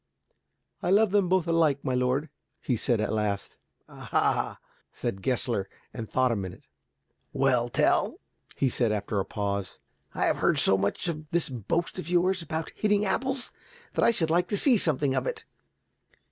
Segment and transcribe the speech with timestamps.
[0.81, 3.59] "I love them both alike, my lord," he said at last.
[3.87, 4.57] "Ah,"
[4.91, 6.63] said Gessler, and thought a minute.
[7.33, 8.19] "Well, Tell,"
[8.55, 9.77] he said after a pause.
[10.15, 13.51] "I have heard so much of this boast of yours about hitting apples,
[13.93, 15.45] that I should like to see something of it.